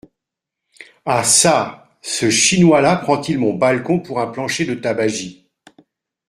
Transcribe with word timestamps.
Ah! 1.05 1.21
çà! 1.23 1.87
ce 2.01 2.31
Chinois-là 2.31 2.95
prend-il 2.95 3.37
mon 3.37 3.53
balcon 3.53 3.99
pour 3.99 4.19
un 4.19 4.25
plancher 4.25 4.65
de 4.65 4.73
tabagie… 4.73 5.47